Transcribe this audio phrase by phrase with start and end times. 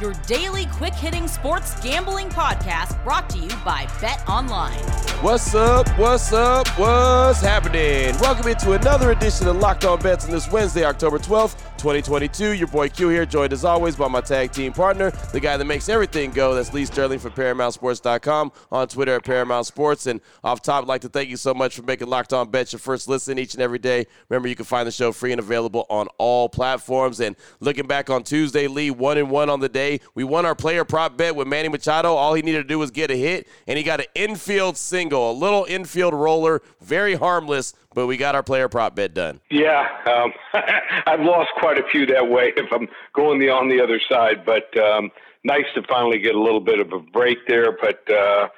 [0.00, 4.78] your daily quick hitting sports gambling podcast brought to you by Bet Online.
[5.22, 5.88] What's up?
[5.98, 6.68] What's up?
[6.78, 8.14] What's happening?
[8.20, 11.56] Welcome into another edition of Locked On Bets on this Wednesday, October 12th.
[11.86, 12.52] 2022.
[12.52, 15.64] Your boy Q here, joined as always by my tag team partner, the guy that
[15.64, 16.54] makes everything go.
[16.54, 20.06] That's Lee Sterling from ParamountSports.com on Twitter at Paramount Sports.
[20.06, 22.72] And off top, I'd like to thank you so much for making Locked On Bets
[22.72, 24.06] your first listen each and every day.
[24.28, 27.20] Remember, you can find the show free and available on all platforms.
[27.20, 29.85] And looking back on Tuesday, Lee, one and one on the day.
[30.14, 32.14] We won our player prop bet with Manny Machado.
[32.14, 35.30] All he needed to do was get a hit, and he got an infield single,
[35.30, 39.40] a little infield roller, very harmless but we got our player prop bet done.
[39.50, 40.32] Yeah, um,
[41.06, 44.44] I've lost quite a few that way if I'm going the on the other side,
[44.44, 45.10] but um,
[45.44, 47.72] nice to finally get a little bit of a break there.
[47.72, 48.48] But uh,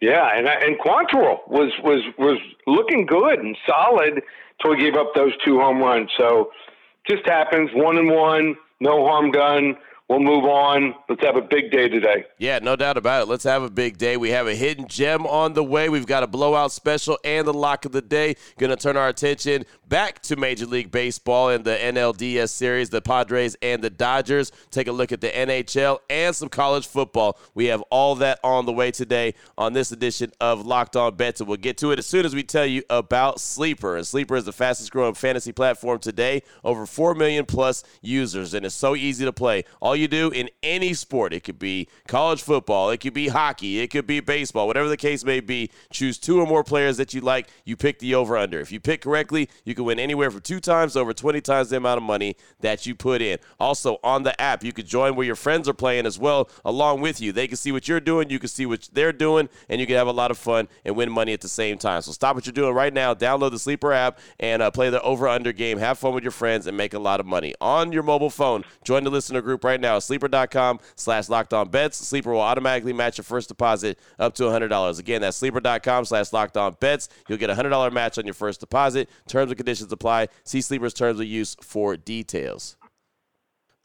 [0.00, 4.20] yeah, and and Quantrill was was was looking good and solid
[4.58, 6.10] until he gave up those two home runs.
[6.18, 6.50] So
[7.08, 9.76] just happens, one and one, no harm done
[10.08, 10.94] we'll move on.
[11.08, 12.24] Let's have a big day today.
[12.38, 13.28] Yeah, no doubt about it.
[13.28, 14.16] Let's have a big day.
[14.16, 15.88] We have a hidden gem on the way.
[15.88, 18.36] We've got a blowout special and the lock of the day.
[18.58, 23.00] Going to turn our attention back to Major League Baseball and the NLDS series, the
[23.00, 24.52] Padres and the Dodgers.
[24.70, 27.38] Take a look at the NHL and some college football.
[27.54, 31.40] We have all that on the way today on this edition of Locked On Bets.
[31.40, 33.96] And we'll get to it as soon as we tell you about Sleeper.
[33.96, 38.52] And Sleeper is the fastest growing fantasy platform today, over 4 million plus users.
[38.54, 39.64] And it's so easy to play.
[39.80, 43.80] All you do in any sport, it could be college football, it could be hockey,
[43.80, 47.14] it could be baseball, whatever the case may be, choose two or more players that
[47.14, 47.48] you like.
[47.64, 48.60] You pick the over under.
[48.60, 51.76] If you pick correctly, you can win anywhere from two times over 20 times the
[51.76, 53.38] amount of money that you put in.
[53.58, 57.00] Also, on the app, you can join where your friends are playing as well, along
[57.00, 57.32] with you.
[57.32, 59.96] They can see what you're doing, you can see what they're doing, and you can
[59.96, 62.02] have a lot of fun and win money at the same time.
[62.02, 65.00] So stop what you're doing right now, download the Sleeper app, and uh, play the
[65.02, 65.78] over under game.
[65.78, 68.64] Have fun with your friends and make a lot of money on your mobile phone.
[68.84, 71.98] Join the listener group right now, sleeper.com slash locked on bets.
[71.98, 74.98] Sleeper will automatically match your first deposit up to $100.
[74.98, 77.08] Again, that's sleeper.com slash locked on bets.
[77.28, 79.08] You'll get a $100 match on your first deposit.
[79.28, 80.28] Terms and conditions apply.
[80.44, 82.76] See Sleeper's terms of use for details.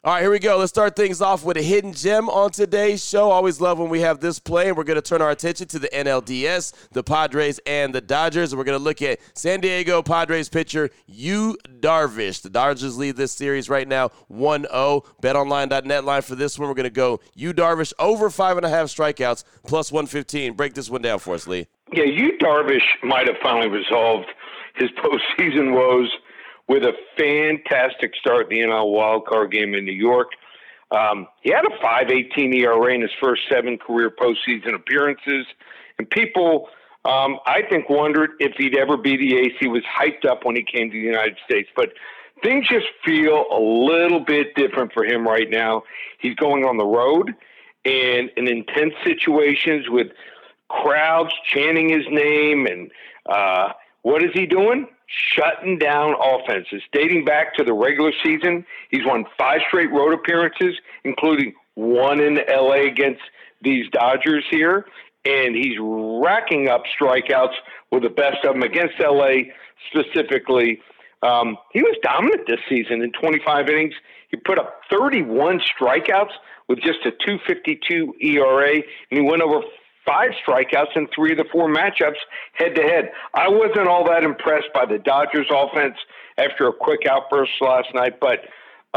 [0.04, 0.58] All right, here we go.
[0.58, 3.30] Let's start things off with a hidden gem on today's show.
[3.30, 5.78] Always love when we have this play, and we're going to turn our attention to
[5.78, 8.52] the NLDS, the Padres, and the Dodgers.
[8.52, 12.42] And we're going to look at San Diego Padres pitcher Yu Darvish.
[12.42, 15.04] The Dodgers lead this series right now 1 0.
[15.22, 16.68] BetOnline.net line for this one.
[16.68, 20.52] We're going to go Yu Darvish over five and a half strikeouts plus 115.
[20.52, 21.66] Break this one down for us, Lee.
[21.94, 24.26] Yeah, Yu Darvish might have finally resolved
[24.74, 26.10] his postseason woes
[26.68, 30.28] with a fantastic start in the NL wildcard game in New York.
[30.90, 35.46] Um, he had a 5.18 ERA in his first seven career postseason appearances,
[35.98, 36.68] and people,
[37.04, 39.52] um, I think, wondered if he'd ever be the ace.
[39.58, 41.90] He was hyped up when he came to the United States, but
[42.42, 45.82] things just feel a little bit different for him right now.
[46.18, 47.34] He's going on the road
[47.84, 50.08] and in intense situations with
[50.68, 52.90] crowds chanting his name, and
[53.26, 53.72] uh,
[54.04, 54.86] what is he doing?
[55.06, 56.82] shutting down offenses.
[56.92, 62.40] Dating back to the regular season, he's won five straight road appearances, including one in
[62.48, 63.20] LA against
[63.62, 64.86] these Dodgers here.
[65.24, 67.54] And he's racking up strikeouts
[67.90, 69.50] with the best of them against LA
[69.90, 70.80] specifically.
[71.22, 73.94] Um, he was dominant this season in 25 innings.
[74.30, 76.32] He put up 31 strikeouts
[76.68, 79.62] with just a 252 ERA, and he went over
[80.04, 82.18] five strikeouts in three of the four matchups
[82.52, 83.10] head to head.
[83.34, 85.96] I wasn't all that impressed by the Dodgers offense
[86.38, 88.40] after a quick outburst last night, but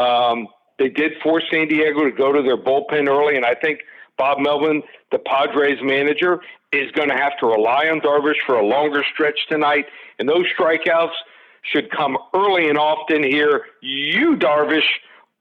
[0.01, 0.47] um,
[0.79, 3.79] they did force San Diego to go to their bullpen early, and I think
[4.17, 6.40] Bob Melvin, the Padres manager,
[6.72, 9.85] is going to have to rely on Darvish for a longer stretch tonight,
[10.19, 11.13] and those strikeouts
[11.63, 13.66] should come early and often here.
[13.81, 14.88] Yu Darvish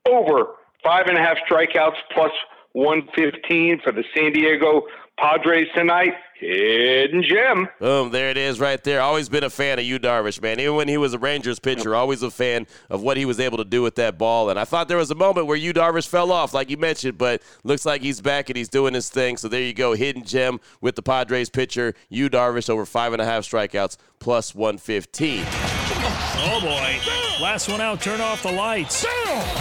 [0.07, 2.33] over five and a half strikeouts plus
[2.73, 4.83] 115 for the San Diego
[5.19, 6.15] Padres tonight.
[6.39, 7.69] Hidden gem.
[7.81, 9.01] Boom, there it is right there.
[9.01, 10.61] Always been a fan of Yu Darvish, man.
[10.61, 13.57] Even when he was a Rangers pitcher, always a fan of what he was able
[13.57, 14.51] to do with that ball.
[14.51, 17.17] And I thought there was a moment where Yu Darvish fell off, like you mentioned,
[17.17, 19.39] but looks like he's back and he's doing his thing.
[19.39, 19.95] So there you go.
[19.95, 24.55] Hidden gem with the Padres pitcher, Yu Darvish, over five and a half strikeouts, plus
[24.55, 25.86] 115.
[26.19, 27.43] Oh boy.
[27.43, 29.05] Last one out, turn off the lights.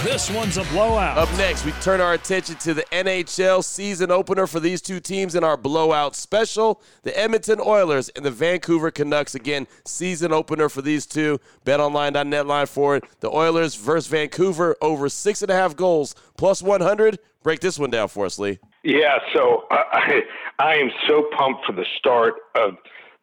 [0.02, 1.18] This one's a blowout.
[1.18, 5.34] Up next, we turn our attention to the NHL season opener for these two teams
[5.34, 6.80] in our blowout special.
[7.02, 9.34] The Edmonton Oilers and the Vancouver Canucks.
[9.34, 11.38] Again, season opener for these two.
[11.66, 13.04] BetOnline.net line for it.
[13.20, 17.18] The Oilers versus Vancouver over six and a half goals plus 100.
[17.42, 18.58] Break this one down for us, Lee.
[18.82, 20.22] Yeah, so I,
[20.58, 22.76] I am so pumped for the start of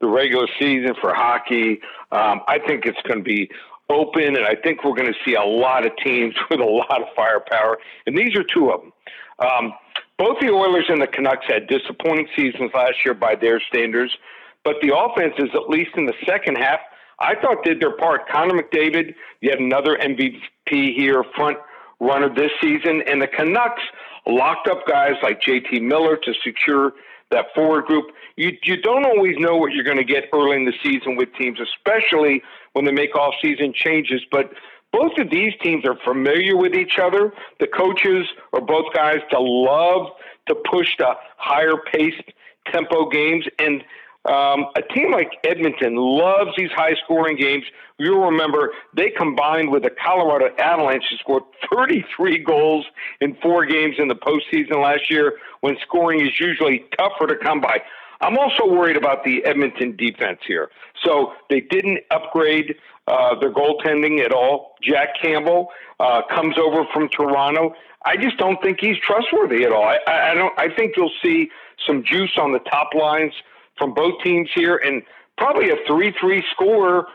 [0.03, 1.79] the regular season for hockey.
[2.11, 3.49] Um, I think it's going to be
[3.89, 7.01] open, and I think we're going to see a lot of teams with a lot
[7.01, 7.77] of firepower.
[8.05, 8.93] And these are two of them.
[9.39, 9.73] Um,
[10.17, 14.11] both the Oilers and the Canucks had disappointing seasons last year by their standards,
[14.63, 16.79] but the offenses, at least in the second half,
[17.19, 18.27] I thought did their part.
[18.29, 21.57] Connor McDavid, yet another MVP here, front
[21.99, 23.81] runner this season, and the Canucks
[24.27, 26.93] locked up guys like JT Miller to secure
[27.33, 28.05] that forward group.
[28.35, 31.29] You you don't always know what you're going to get early in the season with
[31.35, 32.41] teams, especially
[32.73, 34.21] when they make off-season changes.
[34.31, 34.51] But
[34.91, 37.33] both of these teams are familiar with each other.
[37.59, 40.11] The coaches are both guys to love
[40.47, 42.31] to push the higher paced
[42.71, 43.83] tempo games and
[44.25, 47.65] um, a team like Edmonton loves these high scoring games.
[47.99, 51.41] You'll remember they combined with the Colorado Avalanche to score
[51.73, 52.85] 33 goals
[53.19, 57.59] in four games in the postseason last year when scoring is usually tougher to come
[57.59, 57.81] by.
[58.21, 60.69] I'm also worried about the Edmonton defense here.
[61.03, 62.75] So they didn't upgrade
[63.07, 64.75] uh, their goaltending at all.
[64.81, 65.67] Jack Campbell
[65.99, 67.75] uh, comes over from Toronto.
[68.05, 69.83] I just don't think he's trustworthy at all.
[69.83, 70.57] I, I don't.
[70.57, 71.49] I think you'll see
[71.85, 73.33] some juice on the top lines
[73.77, 75.01] from both teams here, and
[75.37, 77.07] probably a three-three score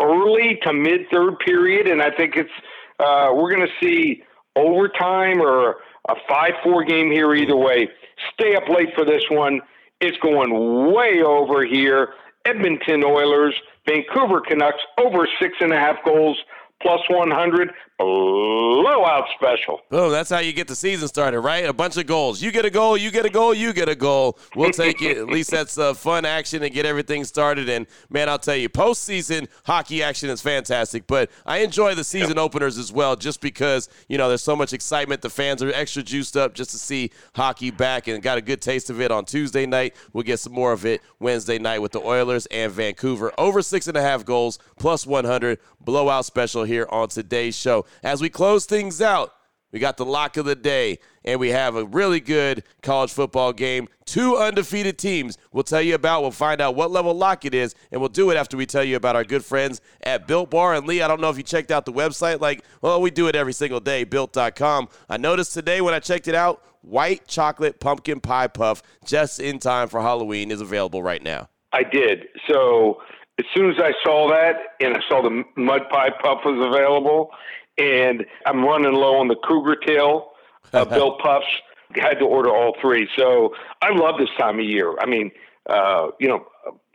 [0.00, 1.88] early to mid-third period.
[1.88, 2.50] And I think it's
[2.98, 4.22] uh, we're going to see
[4.56, 5.76] overtime or
[6.08, 7.88] a five-four game here either way.
[8.32, 9.60] Stay up late for this one.
[10.00, 12.14] It's going way over here.
[12.44, 13.54] Edmonton Oilers,
[13.86, 16.38] Vancouver Canucks over six and a half goals
[16.80, 19.80] plus 100 blowout special.
[19.90, 21.64] Boom, that's how you get the season started, right?
[21.64, 22.40] A bunch of goals.
[22.40, 24.38] You get a goal, you get a goal, you get a goal.
[24.54, 25.18] We'll take it.
[25.18, 27.68] At least that's uh, fun action and get everything started.
[27.68, 31.06] And man, I'll tell you, postseason hockey action is fantastic.
[31.06, 34.72] But I enjoy the season openers as well, just because you know there's so much
[34.72, 35.22] excitement.
[35.22, 38.62] The fans are extra juiced up just to see hockey back, and got a good
[38.62, 39.96] taste of it on Tuesday night.
[40.12, 43.88] We'll get some more of it Wednesday night with the Oilers and Vancouver over six
[43.88, 47.84] and a half goals plus 100 blowout special here on today's show.
[48.02, 49.32] As we close things out,
[49.70, 53.52] we got the lock of the day, and we have a really good college football
[53.52, 53.88] game.
[54.06, 56.22] Two undefeated teams we'll tell you about.
[56.22, 58.82] We'll find out what level lock it is, and we'll do it after we tell
[58.82, 60.74] you about our good friends at Built Bar.
[60.74, 62.40] And Lee, I don't know if you checked out the website.
[62.40, 64.88] Like, well, we do it every single day, built.com.
[65.10, 69.58] I noticed today when I checked it out, white chocolate pumpkin pie puff just in
[69.58, 71.50] time for Halloween is available right now.
[71.74, 72.28] I did.
[72.48, 73.02] So
[73.38, 77.30] as soon as I saw that and I saw the mud pie puff was available,
[77.78, 80.32] and I'm running low on the cougar tail
[80.72, 80.84] uh,
[81.22, 81.46] puffs,
[81.94, 83.08] had to order all three.
[83.16, 84.94] So I love this time of year.
[85.00, 85.30] I mean,
[85.68, 86.46] uh, you know,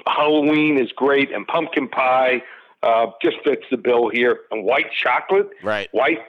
[0.06, 2.42] Halloween is great, and pumpkin pie
[2.82, 4.42] uh, just fits the bill here.
[4.52, 5.88] And white chocolate, right?
[5.92, 6.20] White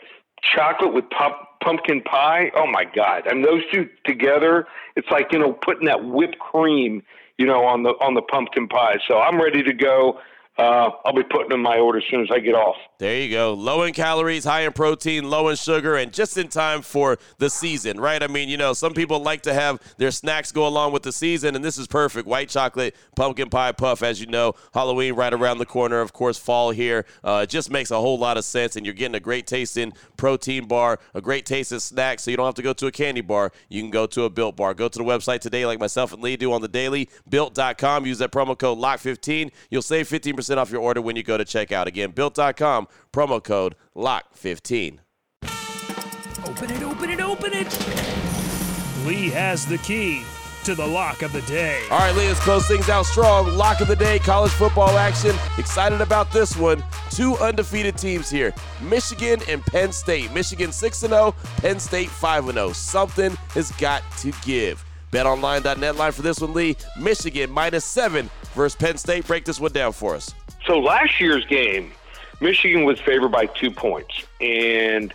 [0.54, 2.50] chocolate with pump, pumpkin pie.
[2.54, 3.24] Oh my God!
[3.28, 4.66] I mean, those two together,
[4.96, 7.02] it's like you know putting that whipped cream
[7.38, 8.98] you know, on the on the pumpkin pie.
[9.08, 10.20] So I'm ready to go
[10.56, 12.76] uh, I'll be putting in my order as soon as I get off.
[12.98, 13.54] There you go.
[13.54, 17.50] Low in calories, high in protein, low in sugar, and just in time for the
[17.50, 18.22] season, right?
[18.22, 21.10] I mean, you know, some people like to have their snacks go along with the
[21.10, 22.28] season, and this is perfect.
[22.28, 26.00] White chocolate, pumpkin pie puff, as you know, Halloween right around the corner.
[26.00, 27.04] Of course, fall here.
[27.24, 29.92] Uh, it just makes a whole lot of sense, and you're getting a great tasting
[30.16, 33.22] protein bar, a great tasting snack, so you don't have to go to a candy
[33.22, 33.50] bar.
[33.68, 34.72] You can go to a Built bar.
[34.74, 38.06] Go to the website today, like myself and Lee do on the daily, built.com.
[38.06, 39.50] Use that promo code LOCK15.
[39.70, 41.86] You'll save 15% 15% off your order when you go to checkout.
[41.86, 44.98] Again, built.com, promo code LOCK15.
[46.46, 49.06] Open it, open it, open it.
[49.06, 50.22] Lee has the key
[50.64, 51.82] to the lock of the day.
[51.90, 53.54] All right, Lee, let's close things out strong.
[53.54, 55.36] Lock of the day, college football action.
[55.58, 56.82] Excited about this one.
[57.10, 60.32] Two undefeated teams here Michigan and Penn State.
[60.32, 62.72] Michigan 6 0, Penn State 5 0.
[62.72, 64.84] Something has got to give.
[65.12, 66.76] BetOnline.net line for this one, Lee.
[66.98, 69.26] Michigan minus seven versus Penn State.
[69.26, 70.34] Break this one down for us.
[70.66, 71.92] So last year's game,
[72.40, 75.12] Michigan was favored by two points, and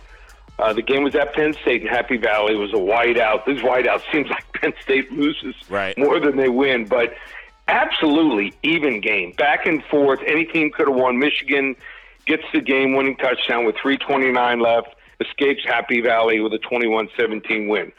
[0.58, 2.54] uh, the game was at Penn State in Happy Valley.
[2.54, 3.46] It was a whiteout.
[3.46, 5.96] This whiteout seems like Penn State loses right.
[5.98, 7.14] more than they win, but
[7.68, 10.20] absolutely even game, back and forth.
[10.26, 11.18] Any team could have won.
[11.18, 11.76] Michigan
[12.26, 17.92] gets the game-winning touchdown with 3:29 left, escapes Happy Valley with a 21-17 win.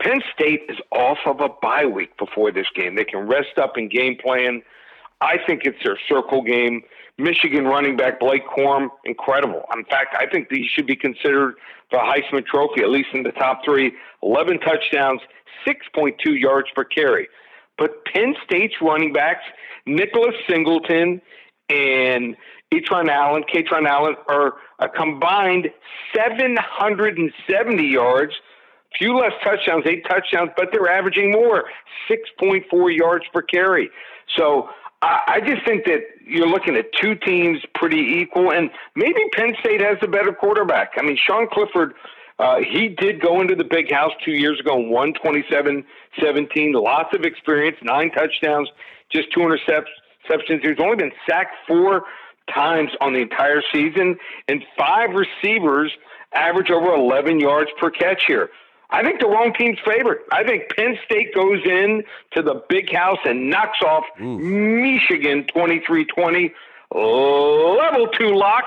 [0.00, 2.94] Penn State is off of a bye week before this game.
[2.96, 4.62] They can rest up and game plan.
[5.20, 6.82] I think it's their circle game.
[7.16, 9.62] Michigan running back Blake Corum, incredible.
[9.74, 11.54] In fact, I think he should be considered
[11.92, 13.92] a Heisman Trophy, at least in the top three.
[14.22, 15.20] 11 touchdowns,
[15.66, 17.28] 6.2 yards per carry.
[17.78, 19.44] But Penn State's running backs,
[19.86, 21.20] Nicholas Singleton
[21.68, 22.36] and
[22.72, 25.70] Etron Allen, Kaytron Allen, are a combined
[26.14, 28.34] 770 yards
[28.98, 31.64] few less touchdowns, eight touchdowns, but they're averaging more,
[32.10, 33.90] 6.4 yards per carry.
[34.36, 34.68] So
[35.02, 39.80] I just think that you're looking at two teams pretty equal, and maybe Penn State
[39.80, 40.92] has a better quarterback.
[40.96, 41.94] I mean, Sean Clifford,
[42.38, 45.84] uh, he did go into the big house two years ago and won 27
[46.22, 46.72] 17.
[46.72, 48.70] Lots of experience, nine touchdowns,
[49.12, 50.62] just two interceptions.
[50.62, 52.04] He's only been sacked four
[52.52, 54.16] times on the entire season,
[54.48, 55.92] and five receivers
[56.34, 58.48] average over 11 yards per catch here.
[58.94, 60.20] I think the wrong team's favorite.
[60.30, 62.04] I think Penn State goes in
[62.36, 64.38] to the big house and knocks off Ooh.
[64.38, 66.52] Michigan 23-20.
[66.94, 68.62] Level two lock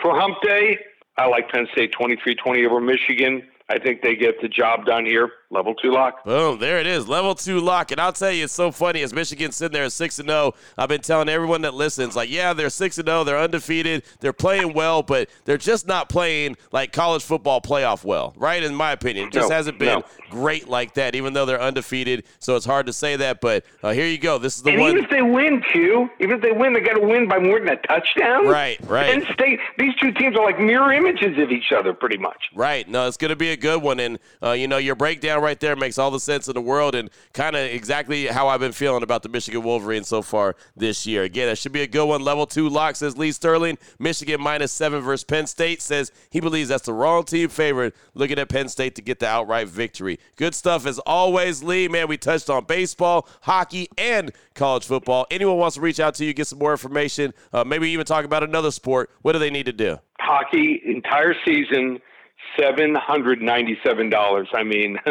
[0.00, 0.78] for Hump Day.
[1.18, 3.42] I like Penn State 23-20 over Michigan.
[3.68, 5.30] I think they get the job done here.
[5.50, 6.24] Level two lock.
[6.24, 7.08] Boom, there it is.
[7.08, 7.90] Level two lock.
[7.90, 10.52] And I'll tell you, it's so funny as Michigan sitting there at 6 and 0.
[10.76, 13.24] I've been telling everyone that listens, like, yeah, they're 6 and 0.
[13.24, 14.02] They're undefeated.
[14.20, 18.62] They're playing well, but they're just not playing like college football playoff well, right?
[18.62, 19.28] In my opinion.
[19.28, 20.04] It just no, hasn't been no.
[20.28, 22.24] great like that, even though they're undefeated.
[22.40, 23.40] So it's hard to say that.
[23.40, 24.36] But uh, here you go.
[24.36, 24.90] This is the and one.
[24.90, 27.58] Even if they win, Q, even if they win, they got to win by more
[27.58, 28.46] than a touchdown.
[28.46, 29.14] Right, right.
[29.14, 32.50] And State, these two teams are like mirror images of each other, pretty much.
[32.54, 32.86] Right.
[32.86, 33.98] No, it's going to be a good one.
[33.98, 36.60] And, uh, you know, your breakdown right there makes all the the sense in the
[36.60, 40.56] world and kind of exactly how I've been feeling about the Michigan Wolverines so far
[40.76, 41.22] this year.
[41.22, 42.22] Again, that should be a good one.
[42.22, 43.78] Level two lock says Lee Sterling.
[43.98, 47.94] Michigan minus seven versus Penn State says he believes that's the wrong team favorite.
[48.14, 50.18] Looking at Penn State to get the outright victory.
[50.36, 51.88] Good stuff as always, Lee.
[51.88, 55.26] Man, we touched on baseball, hockey, and college football.
[55.30, 58.24] Anyone wants to reach out to you, get some more information, uh, maybe even talk
[58.24, 59.10] about another sport.
[59.22, 59.98] What do they need to do?
[60.18, 62.00] Hockey entire season
[62.58, 64.48] seven hundred ninety-seven dollars.
[64.52, 64.98] I mean,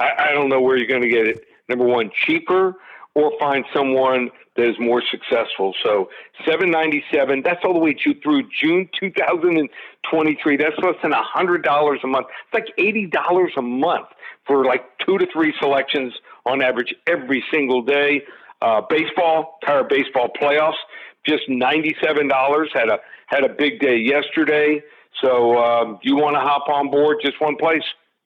[0.00, 1.44] I, I don't know where you're going to get it.
[1.68, 2.74] Number one, cheaper,
[3.14, 5.74] or find someone that is more successful.
[5.82, 6.08] So
[6.46, 7.42] seven ninety-seven.
[7.42, 9.68] That's all the way to through June two thousand and
[10.10, 10.56] twenty-three.
[10.56, 12.26] That's less than a hundred dollars a month.
[12.46, 14.08] It's like eighty dollars a month
[14.46, 16.12] for like two to three selections
[16.46, 18.22] on average every single day.
[18.62, 20.74] Uh, baseball, entire baseball playoffs,
[21.26, 22.70] just ninety-seven dollars.
[22.72, 24.82] Had a had a big day yesterday.
[25.22, 27.82] So um, you want to hop on board, just one place,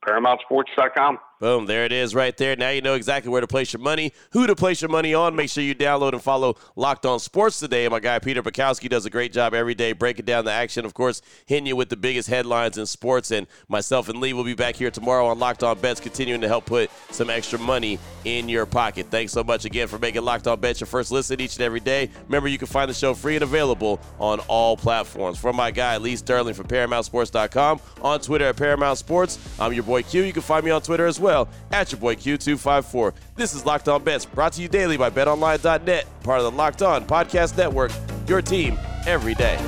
[0.07, 1.19] ParamountSports.com.
[1.45, 2.57] Boom, there it is right there.
[2.57, 5.37] Now you know exactly where to place your money, who to place your money on.
[5.37, 7.87] Make sure you download and follow Locked On Sports today.
[7.87, 10.87] My guy Peter Bukowski does a great job every day breaking down the action.
[10.87, 13.31] Of course, hitting you with the biggest headlines in sports.
[13.31, 16.49] And myself and Lee will be back here tomorrow on Locked On Bets, continuing to
[16.49, 19.09] help put some extra money in your pocket.
[19.11, 21.81] Thanks so much again for making Locked On Bets your first listen each and every
[21.81, 22.09] day.
[22.27, 25.39] Remember, you can find the show free and available on all platforms.
[25.39, 29.39] From my guy Lee Sterling from ParamountSports.com, on Twitter at Paramount Sports.
[29.61, 30.23] I'm your boy Q.
[30.23, 31.34] You can find me on Twitter as well
[31.73, 33.15] at your boy Q254.
[33.37, 36.83] This is Locked On Bets, brought to you daily by BetOnline.net, part of the Locked
[36.83, 37.91] On Podcast Network.
[38.27, 39.59] Your team every day.